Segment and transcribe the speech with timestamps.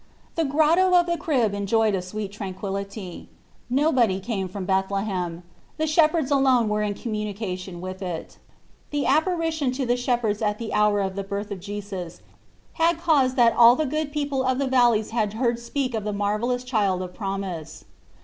[0.33, 3.29] The Grotto of the Crib enjoyed a sweet tranquillity.
[3.69, 5.43] Nobody came from Bethle hem;
[5.77, 8.39] the shepherds alone were in com munication with it.
[8.89, 12.21] The apparition to the shepherds at the hour of the birth of Jesus
[12.73, 16.13] had caused that all the good people of the valleys had heard speak of the
[16.13, 17.85] marvellous child of promise.